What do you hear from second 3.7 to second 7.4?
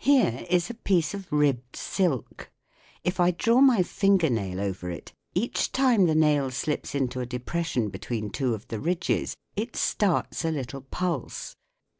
finger nail over it, each time the nail slips into a